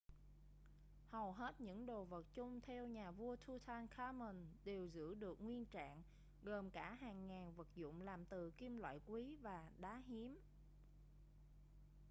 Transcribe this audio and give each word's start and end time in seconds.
hầu 1.09 1.31
hết 1.31 1.61
những 1.61 1.85
đồ 1.85 2.03
vật 2.03 2.25
chôn 2.33 2.61
theo 2.61 2.87
nhà 2.87 3.11
vua 3.11 3.35
tutankhamun 3.35 4.35
đều 4.63 4.85
giữ 4.87 5.13
được 5.15 5.41
nguyên 5.41 5.65
trạng 5.65 6.01
gồm 6.43 6.69
cả 6.69 6.93
hàng 7.01 7.27
ngàn 7.27 7.53
vật 7.53 7.67
dụng 7.75 8.01
làm 8.01 8.25
từ 8.25 8.51
kim 8.51 8.77
loại 8.77 8.99
quý 9.07 9.35
và 9.41 9.69
đá 9.77 10.01
hiếm 10.07 10.37